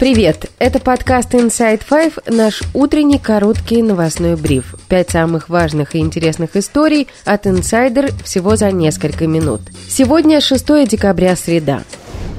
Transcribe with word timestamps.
Привет! 0.00 0.50
Это 0.58 0.80
подкаст 0.80 1.34
Inside 1.34 1.82
Five, 1.86 2.34
наш 2.34 2.62
утренний 2.72 3.18
короткий 3.18 3.82
новостной 3.82 4.34
бриф. 4.34 4.74
Пять 4.88 5.10
самых 5.10 5.50
важных 5.50 5.94
и 5.94 5.98
интересных 5.98 6.56
историй 6.56 7.06
от 7.26 7.44
Insider 7.44 8.10
всего 8.24 8.56
за 8.56 8.70
несколько 8.72 9.26
минут. 9.26 9.60
Сегодня 9.90 10.40
6 10.40 10.88
декабря, 10.88 11.36
среда. 11.36 11.82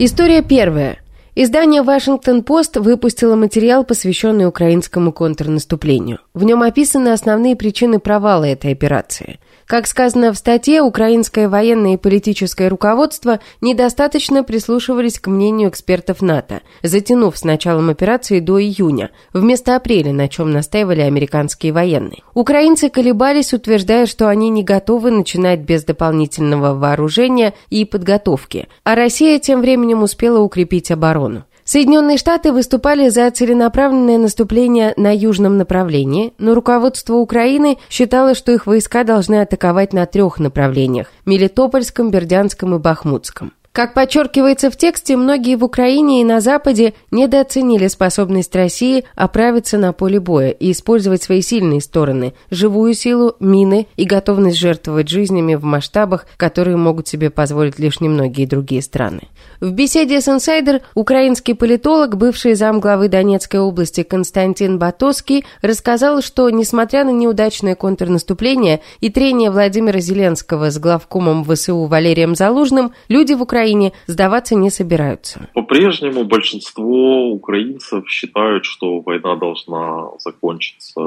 История 0.00 0.42
первая. 0.42 0.98
Издание 1.36 1.82
«Вашингтон-Пост» 1.82 2.76
выпустило 2.76 3.36
материал, 3.36 3.84
посвященный 3.84 4.48
украинскому 4.48 5.12
контрнаступлению. 5.12 6.18
В 6.34 6.42
нем 6.42 6.60
описаны 6.62 7.10
основные 7.10 7.54
причины 7.54 8.00
провала 8.00 8.46
этой 8.46 8.72
операции– 8.72 9.38
как 9.66 9.86
сказано 9.86 10.32
в 10.32 10.36
статье, 10.36 10.82
украинское 10.82 11.48
военное 11.48 11.94
и 11.94 11.96
политическое 11.96 12.68
руководство 12.68 13.40
недостаточно 13.60 14.44
прислушивались 14.44 15.18
к 15.18 15.26
мнению 15.26 15.70
экспертов 15.70 16.22
НАТО, 16.22 16.60
затянув 16.82 17.36
с 17.36 17.44
началом 17.44 17.90
операции 17.90 18.40
до 18.40 18.60
июня, 18.60 19.10
вместо 19.32 19.76
апреля, 19.76 20.12
на 20.12 20.28
чем 20.28 20.50
настаивали 20.50 21.00
американские 21.00 21.72
военные. 21.72 22.22
Украинцы 22.34 22.90
колебались, 22.90 23.52
утверждая, 23.52 24.06
что 24.06 24.28
они 24.28 24.48
не 24.50 24.62
готовы 24.62 25.10
начинать 25.10 25.60
без 25.60 25.84
дополнительного 25.84 26.74
вооружения 26.74 27.54
и 27.70 27.84
подготовки, 27.84 28.68
а 28.84 28.94
Россия 28.94 29.38
тем 29.38 29.60
временем 29.60 30.02
успела 30.02 30.40
укрепить 30.40 30.90
оборону. 30.90 31.44
Соединенные 31.64 32.18
Штаты 32.18 32.52
выступали 32.52 33.08
за 33.08 33.30
целенаправленное 33.30 34.18
наступление 34.18 34.92
на 34.98 35.14
южном 35.14 35.56
направлении, 35.56 36.34
но 36.36 36.54
руководство 36.54 37.14
Украины 37.14 37.78
считало, 37.88 38.34
что 38.34 38.52
их 38.52 38.66
войска 38.66 39.02
должны 39.02 39.40
атаковать 39.40 39.94
на 39.94 40.04
трех 40.04 40.38
направлениях– 40.38 41.10
Мелитопольском, 41.24 42.10
Бердянском 42.10 42.74
и 42.74 42.78
Бахмутском. 42.78 43.52
Как 43.74 43.92
подчеркивается 43.92 44.70
в 44.70 44.76
тексте, 44.76 45.16
многие 45.16 45.56
в 45.56 45.64
Украине 45.64 46.20
и 46.20 46.24
на 46.24 46.40
Западе 46.40 46.94
недооценили 47.10 47.88
способность 47.88 48.54
России 48.54 49.02
оправиться 49.16 49.78
на 49.78 49.92
поле 49.92 50.20
боя 50.20 50.50
и 50.50 50.70
использовать 50.70 51.24
свои 51.24 51.42
сильные 51.42 51.80
стороны– 51.80 52.34
живую 52.50 52.94
силу, 52.94 53.34
мины 53.40 53.88
и 53.96 54.04
готовность 54.04 54.58
жертвовать 54.58 55.08
жизнями 55.08 55.56
в 55.56 55.64
масштабах, 55.64 56.26
которые 56.36 56.76
могут 56.76 57.08
себе 57.08 57.30
позволить 57.30 57.80
лишь 57.80 57.98
немногие 57.98 58.46
другие 58.46 58.80
страны. 58.80 59.22
В 59.58 59.72
беседе 59.72 60.20
с 60.20 60.28
«Инсайдер» 60.28 60.82
украинский 60.94 61.56
политолог, 61.56 62.16
бывший 62.16 62.54
замглавы 62.54 63.08
Донецкой 63.08 63.58
области 63.58 64.04
Константин 64.04 64.78
Батоский, 64.78 65.44
рассказал, 65.62 66.22
что, 66.22 66.48
несмотря 66.48 67.02
на 67.02 67.10
неудачное 67.10 67.74
контрнаступление 67.74 68.82
и 69.00 69.10
трение 69.10 69.50
Владимира 69.50 69.98
Зеленского 69.98 70.70
с 70.70 70.78
главкомом 70.78 71.44
ВСУ 71.44 71.86
Валерием 71.86 72.36
Залужным, 72.36 72.92
люди 73.08 73.32
в 73.32 73.42
Украине 73.42 73.63
Украине 73.64 73.92
сдаваться 74.06 74.54
не 74.56 74.68
собираются. 74.68 75.48
По-прежнему 75.54 76.24
большинство 76.24 77.30
украинцев 77.30 78.04
считают, 78.10 78.66
что 78.66 79.00
война 79.00 79.36
должна 79.36 80.10
закончиться 80.18 81.00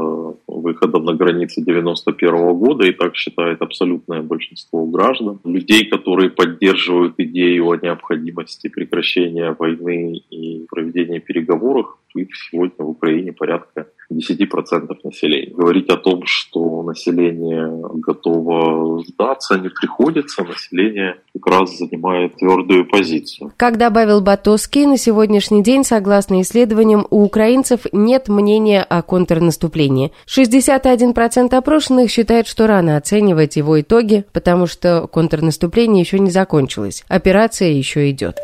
выходом 0.47 1.05
на 1.05 1.13
границы 1.13 1.61
91 1.61 2.55
года, 2.55 2.87
и 2.87 2.93
так 2.93 3.15
считает 3.15 3.61
абсолютное 3.61 4.23
большинство 4.23 4.87
граждан. 4.87 5.39
Людей, 5.43 5.85
которые 5.85 6.31
поддерживают 6.31 7.13
идею 7.19 7.69
о 7.69 7.75
необходимости 7.75 8.69
прекращения 8.69 9.55
войны 9.59 10.17
и 10.31 10.65
проведения 10.67 11.19
переговоров, 11.19 11.95
их 12.15 12.29
сегодня 12.35 12.83
в 12.83 12.89
Украине 12.89 13.33
порядка 13.33 13.87
10% 14.11 14.97
населения. 15.03 15.53
Говорить 15.53 15.89
о 15.89 15.97
том, 15.97 16.23
что 16.25 16.59
население 16.87 17.69
готово 17.95 19.03
сдаться, 19.03 19.57
не 19.57 19.69
приходится. 19.69 20.43
Население 20.43 21.17
как 21.33 21.47
раз 21.47 21.77
занимает 21.77 22.35
твердую 22.37 22.87
позицию. 22.87 23.51
Как 23.57 23.77
добавил 23.77 24.21
Батоский, 24.21 24.85
на 24.85 24.97
сегодняшний 24.97 25.61
день, 25.61 25.83
согласно 25.83 26.41
исследованиям, 26.41 27.05
у 27.09 27.23
украинцев 27.23 27.81
нет 27.91 28.27
мнения 28.29 28.83
о 28.83 29.01
контрнаступлении. 29.01 30.11
61% 30.27 31.53
опрошенных 31.53 32.09
считают, 32.09 32.47
что 32.47 32.67
рано 32.67 32.97
оценивать 32.97 33.57
его 33.57 33.79
итоги, 33.79 34.25
потому 34.33 34.67
что 34.67 35.07
контрнаступление 35.07 36.01
еще 36.01 36.19
не 36.19 36.31
закончилось. 36.31 37.03
Операция 37.07 37.69
еще 37.69 38.09
идет. 38.09 38.37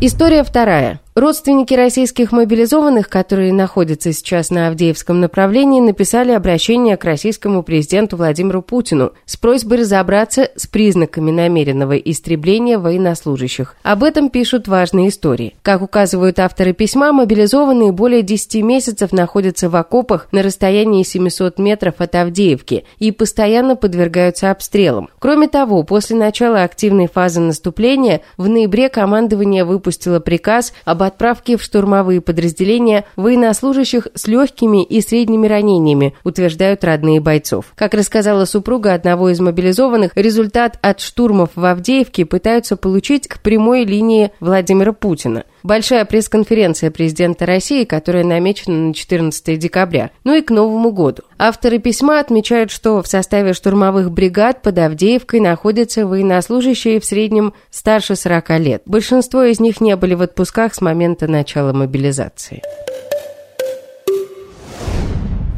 История 0.00 0.44
вторая. 0.44 1.00
Родственники 1.18 1.74
российских 1.74 2.30
мобилизованных, 2.30 3.08
которые 3.08 3.52
находятся 3.52 4.12
сейчас 4.12 4.50
на 4.50 4.68
Авдеевском 4.68 5.18
направлении, 5.18 5.80
написали 5.80 6.30
обращение 6.30 6.96
к 6.96 7.04
российскому 7.04 7.64
президенту 7.64 8.16
Владимиру 8.16 8.62
Путину 8.62 9.10
с 9.24 9.36
просьбой 9.36 9.78
разобраться 9.78 10.48
с 10.54 10.68
признаками 10.68 11.32
намеренного 11.32 11.96
истребления 11.96 12.78
военнослужащих. 12.78 13.74
Об 13.82 14.04
этом 14.04 14.30
пишут 14.30 14.68
важные 14.68 15.08
истории. 15.08 15.56
Как 15.62 15.82
указывают 15.82 16.38
авторы 16.38 16.72
письма, 16.72 17.10
мобилизованные 17.12 17.90
более 17.90 18.22
10 18.22 18.62
месяцев 18.62 19.10
находятся 19.10 19.68
в 19.68 19.74
окопах 19.74 20.28
на 20.30 20.44
расстоянии 20.44 21.02
700 21.02 21.58
метров 21.58 21.94
от 21.98 22.14
Авдеевки 22.14 22.84
и 23.00 23.10
постоянно 23.10 23.74
подвергаются 23.74 24.52
обстрелам. 24.52 25.08
Кроме 25.18 25.48
того, 25.48 25.82
после 25.82 26.14
начала 26.14 26.62
активной 26.62 27.08
фазы 27.08 27.40
наступления 27.40 28.20
в 28.36 28.48
ноябре 28.48 28.88
командование 28.88 29.64
выпустило 29.64 30.20
приказ 30.20 30.72
об 30.84 31.07
отправки 31.08 31.56
в 31.56 31.62
штурмовые 31.62 32.20
подразделения 32.20 33.04
военнослужащих 33.16 34.08
с 34.14 34.26
легкими 34.26 34.84
и 34.84 35.00
средними 35.00 35.46
ранениями, 35.46 36.14
утверждают 36.22 36.84
родные 36.84 37.20
бойцов. 37.20 37.72
Как 37.74 37.94
рассказала 37.94 38.44
супруга 38.44 38.94
одного 38.94 39.30
из 39.30 39.40
мобилизованных, 39.40 40.12
результат 40.14 40.78
от 40.80 41.00
штурмов 41.00 41.50
в 41.54 41.64
Авдеевке 41.64 42.24
пытаются 42.24 42.76
получить 42.76 43.26
к 43.26 43.40
прямой 43.40 43.84
линии 43.84 44.30
Владимира 44.40 44.92
Путина. 44.92 45.44
Большая 45.62 46.04
пресс-конференция 46.04 46.90
президента 46.90 47.46
России, 47.46 47.84
которая 47.84 48.24
намечена 48.24 48.88
на 48.88 48.94
14 48.94 49.58
декабря, 49.58 50.10
ну 50.24 50.34
и 50.34 50.42
к 50.42 50.50
Новому 50.50 50.92
году. 50.92 51.22
Авторы 51.38 51.78
письма 51.78 52.20
отмечают, 52.20 52.70
что 52.70 53.02
в 53.02 53.06
составе 53.06 53.52
штурмовых 53.52 54.10
бригад 54.10 54.62
под 54.62 54.78
Авдеевкой 54.78 55.40
находятся 55.40 56.06
военнослужащие 56.06 57.00
в 57.00 57.04
среднем 57.04 57.54
старше 57.70 58.16
40 58.16 58.50
лет. 58.60 58.82
Большинство 58.86 59.42
из 59.42 59.60
них 59.60 59.80
не 59.80 59.96
были 59.96 60.14
в 60.14 60.22
отпусках 60.22 60.74
с 60.74 60.80
момента 60.80 61.26
начала 61.26 61.72
мобилизации. 61.72 62.62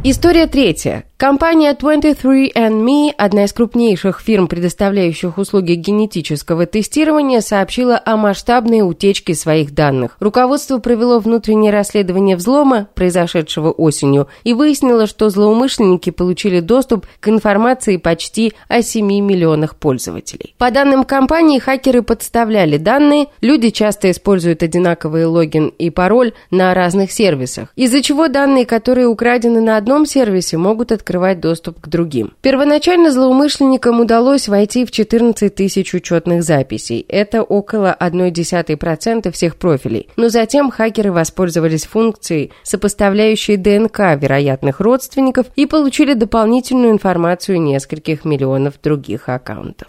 История 0.02 0.46
третья. 0.46 1.04
Компания 1.20 1.74
23andMe, 1.74 3.10
одна 3.14 3.44
из 3.44 3.52
крупнейших 3.52 4.22
фирм, 4.22 4.48
предоставляющих 4.48 5.36
услуги 5.36 5.74
генетического 5.74 6.64
тестирования, 6.64 7.42
сообщила 7.42 8.00
о 8.02 8.16
масштабной 8.16 8.80
утечке 8.80 9.34
своих 9.34 9.74
данных. 9.74 10.16
Руководство 10.18 10.78
провело 10.78 11.18
внутреннее 11.18 11.72
расследование 11.72 12.36
взлома, 12.36 12.88
произошедшего 12.94 13.70
осенью, 13.70 14.28
и 14.44 14.54
выяснило, 14.54 15.06
что 15.06 15.28
злоумышленники 15.28 16.08
получили 16.08 16.60
доступ 16.60 17.04
к 17.20 17.28
информации 17.28 17.98
почти 17.98 18.54
о 18.68 18.80
7 18.80 19.04
миллионах 19.06 19.76
пользователей. 19.76 20.54
По 20.56 20.70
данным 20.70 21.04
компании, 21.04 21.58
хакеры 21.58 22.00
подставляли 22.00 22.78
данные, 22.78 23.26
люди 23.42 23.68
часто 23.68 24.10
используют 24.10 24.62
одинаковые 24.62 25.26
логин 25.26 25.68
и 25.68 25.90
пароль 25.90 26.32
на 26.50 26.72
разных 26.72 27.12
сервисах, 27.12 27.74
из-за 27.76 28.00
чего 28.00 28.28
данные, 28.28 28.64
которые 28.64 29.06
украдены 29.06 29.60
на 29.60 29.76
одном 29.76 30.06
сервисе, 30.06 30.56
могут 30.56 30.92
открыть 30.92 31.09
открывать 31.10 31.40
доступ 31.40 31.80
к 31.80 31.88
другим. 31.88 32.34
Первоначально 32.40 33.10
злоумышленникам 33.10 33.98
удалось 33.98 34.46
войти 34.46 34.84
в 34.84 34.92
14 34.92 35.52
тысяч 35.52 35.92
учетных 35.92 36.44
записей. 36.44 37.04
Это 37.08 37.42
около 37.42 37.96
0,1% 37.98 39.32
всех 39.32 39.56
профилей. 39.56 40.08
Но 40.16 40.28
затем 40.28 40.70
хакеры 40.70 41.10
воспользовались 41.10 41.84
функцией, 41.84 42.52
сопоставляющей 42.62 43.56
ДНК 43.56 43.98
вероятных 44.20 44.78
родственников 44.78 45.46
и 45.56 45.66
получили 45.66 46.14
дополнительную 46.14 46.92
информацию 46.92 47.60
нескольких 47.60 48.24
миллионов 48.24 48.74
других 48.80 49.28
аккаунтов. 49.28 49.88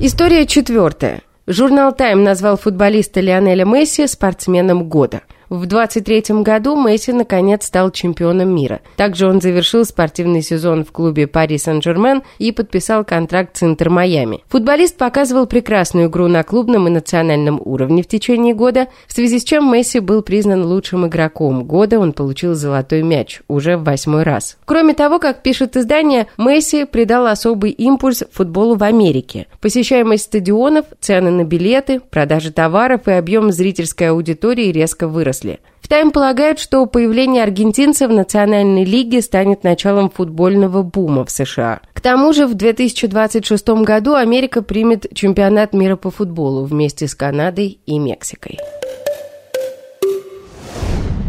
История 0.00 0.44
четвертая. 0.46 1.22
Журнал 1.46 1.92
«Тайм» 1.92 2.24
назвал 2.24 2.56
футболиста 2.56 3.20
Лионеля 3.20 3.64
Месси 3.64 4.08
спортсменом 4.08 4.88
года– 4.88 5.22
в 5.48 5.66
23 5.66 6.42
году 6.42 6.76
Месси 6.76 7.12
наконец 7.12 7.66
стал 7.66 7.90
чемпионом 7.90 8.54
мира. 8.54 8.80
Также 8.96 9.26
он 9.26 9.40
завершил 9.40 9.84
спортивный 9.84 10.42
сезон 10.42 10.84
в 10.84 10.92
клубе 10.92 11.26
Пари 11.26 11.58
Сен-Жермен 11.58 12.22
и 12.38 12.52
подписал 12.52 13.04
контракт 13.04 13.56
с 13.56 13.62
Интер 13.62 13.90
Майами. 13.90 14.40
Футболист 14.48 14.96
показывал 14.96 15.46
прекрасную 15.46 16.08
игру 16.08 16.28
на 16.28 16.42
клубном 16.42 16.86
и 16.88 16.90
национальном 16.90 17.60
уровне 17.64 18.02
в 18.02 18.06
течение 18.06 18.54
года, 18.54 18.88
в 19.06 19.12
связи 19.12 19.38
с 19.38 19.44
чем 19.44 19.72
Месси 19.72 20.00
был 20.00 20.22
признан 20.22 20.64
лучшим 20.64 21.06
игроком 21.06 21.64
года, 21.64 21.98
он 21.98 22.12
получил 22.12 22.54
золотой 22.54 23.02
мяч 23.02 23.40
уже 23.48 23.76
в 23.76 23.84
восьмой 23.84 24.24
раз. 24.24 24.58
Кроме 24.64 24.94
того, 24.94 25.18
как 25.18 25.42
пишет 25.42 25.76
издание, 25.76 26.26
Месси 26.36 26.84
придал 26.84 27.26
особый 27.26 27.70
импульс 27.70 28.22
футболу 28.30 28.76
в 28.76 28.82
Америке. 28.82 29.46
Посещаемость 29.60 30.24
стадионов, 30.24 30.86
цены 31.00 31.30
на 31.30 31.44
билеты, 31.44 32.00
продажи 32.00 32.52
товаров 32.52 33.08
и 33.08 33.12
объем 33.12 33.52
зрительской 33.52 34.10
аудитории 34.10 34.72
резко 34.72 35.08
выросли 35.08 35.37
В 35.80 35.88
В 35.88 35.90
«Тайм» 35.90 36.10
полагают, 36.10 36.58
что 36.58 36.84
появление 36.84 37.42
аргентинца 37.42 38.08
в 38.08 38.12
Национальной 38.12 38.84
лиге 38.84 39.22
станет 39.22 39.64
началом 39.64 40.10
футбольного 40.10 40.82
бума 40.82 41.24
в 41.24 41.30
США. 41.30 41.80
К 41.94 42.02
тому 42.02 42.34
же 42.34 42.46
в 42.46 42.52
2026 42.52 43.68
году 43.84 44.12
Америка 44.12 44.60
примет 44.60 45.06
чемпионат 45.14 45.72
мира 45.72 45.96
по 45.96 46.10
футболу 46.10 46.66
вместе 46.66 47.08
с 47.08 47.14
Канадой 47.14 47.80
и 47.86 47.98
Мексикой. 47.98 48.58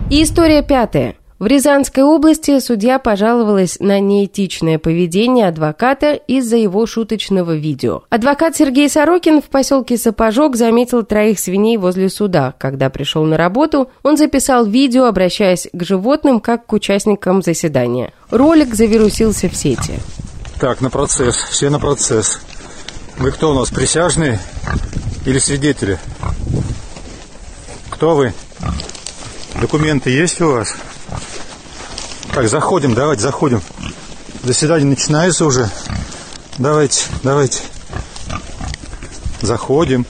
И 0.10 0.24
история 0.24 0.62
пятая. 0.62 1.16
В 1.40 1.46
Рязанской 1.46 2.04
области 2.04 2.60
судья 2.60 3.00
пожаловалась 3.00 3.78
на 3.80 4.02
неэтичное 4.02 4.78
поведение 4.78 5.48
адвоката 5.48 6.12
из-за 6.12 6.58
его 6.58 6.86
шуточного 6.86 7.56
видео. 7.56 8.04
Адвокат 8.10 8.58
Сергей 8.58 8.90
Сорокин 8.90 9.42
в 9.42 9.46
поселке 9.46 9.98
Сапожок 9.98 10.58
заметил 10.58 11.04
троих 11.04 11.40
свиней 11.40 11.78
возле 11.78 12.10
суда. 12.10 12.56
Когда 12.58 12.90
пришел 12.90 13.24
на 13.24 13.38
работу, 13.38 13.90
он 14.04 14.18
записал 14.18 14.66
видео, 14.66 15.06
обращаясь 15.06 15.70
к 15.72 15.82
животным 15.82 16.42
как 16.42 16.66
к 16.66 16.74
участникам 16.74 17.42
заседания. 17.42 18.12
Ролик 18.32 18.76
завирусился 18.76 19.48
в 19.48 19.56
сети. 19.56 19.94
Так, 20.60 20.82
на 20.82 20.90
процесс. 20.90 21.38
Все 21.38 21.70
на 21.70 21.80
процесс. 21.80 22.42
Вы 23.18 23.32
кто 23.32 23.52
у 23.52 23.54
нас, 23.54 23.70
присяжные 23.70 24.42
или 25.26 25.40
свидетели? 25.40 26.00
Кто 27.90 28.16
вы? 28.16 28.34
Документы 29.62 30.10
есть 30.10 30.42
у 30.42 30.52
вас? 30.52 30.76
Так, 32.34 32.48
заходим, 32.48 32.94
давайте, 32.94 33.24
заходим. 33.24 33.62
Заседание 34.44 34.88
начинается 34.88 35.46
уже. 35.46 35.70
Давайте, 36.58 37.06
давайте. 37.24 37.62
Заходим. 39.42 40.06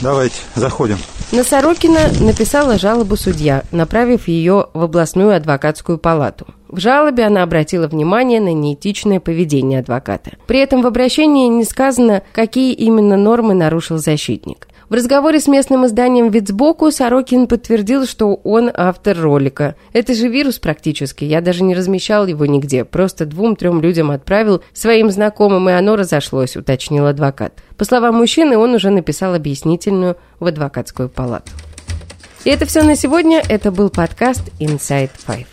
Давайте, 0.00 0.36
заходим. 0.54 0.98
На 1.32 1.42
Сорокина 1.42 2.08
написала 2.20 2.78
жалобу 2.78 3.16
судья, 3.16 3.62
направив 3.72 4.28
ее 4.28 4.68
в 4.74 4.82
областную 4.82 5.34
адвокатскую 5.34 5.98
палату. 5.98 6.46
В 6.68 6.78
жалобе 6.78 7.24
она 7.24 7.42
обратила 7.42 7.88
внимание 7.88 8.40
на 8.40 8.52
неэтичное 8.52 9.18
поведение 9.18 9.80
адвоката. 9.80 10.32
При 10.46 10.60
этом 10.60 10.82
в 10.82 10.86
обращении 10.86 11.48
не 11.48 11.64
сказано, 11.64 12.22
какие 12.32 12.74
именно 12.74 13.16
нормы 13.16 13.54
нарушил 13.54 13.98
защитник. 13.98 14.68
В 14.88 14.94
разговоре 14.94 15.40
с 15.40 15.48
местным 15.48 15.84
изданием 15.84 16.30
«Вицбоку» 16.30 16.92
Сорокин 16.92 17.48
подтвердил, 17.48 18.06
что 18.06 18.34
он 18.44 18.70
автор 18.72 19.18
ролика. 19.18 19.74
Это 19.92 20.14
же 20.14 20.28
вирус 20.28 20.60
практически, 20.60 21.24
я 21.24 21.40
даже 21.40 21.64
не 21.64 21.74
размещал 21.74 22.24
его 22.26 22.46
нигде, 22.46 22.84
просто 22.84 23.26
двум-трем 23.26 23.80
людям 23.80 24.12
отправил 24.12 24.62
своим 24.72 25.10
знакомым, 25.10 25.68
и 25.68 25.72
оно 25.72 25.96
разошлось, 25.96 26.56
уточнил 26.56 27.06
адвокат. 27.06 27.54
По 27.76 27.84
словам 27.84 28.14
мужчины, 28.14 28.56
он 28.56 28.74
уже 28.74 28.90
написал 28.90 29.34
объяснительную 29.34 30.18
в 30.38 30.46
адвокатскую 30.46 31.08
палату. 31.08 31.50
И 32.44 32.50
это 32.50 32.64
все 32.64 32.84
на 32.84 32.94
сегодня. 32.94 33.42
Это 33.48 33.72
был 33.72 33.90
подкаст 33.90 34.44
Inside 34.60 35.10
Five. 35.26 35.46